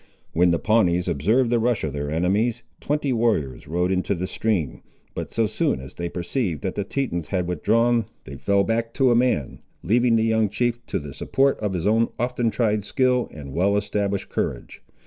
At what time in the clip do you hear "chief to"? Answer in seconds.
10.49-10.97